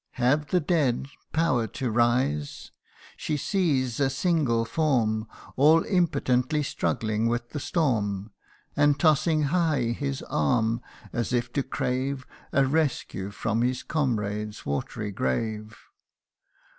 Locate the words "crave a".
11.61-12.65